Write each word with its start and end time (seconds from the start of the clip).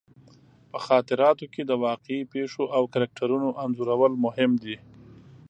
په 0.71 0.77
خاطراتو 0.85 1.45
کې 1.53 1.61
د 1.65 1.71
واقعي 1.85 2.21
پېښو 2.33 2.63
او 2.75 2.83
کرکټرونو 2.93 3.47
انځورول 3.63 4.13
مهم 4.25 4.51
دي. 4.63 4.75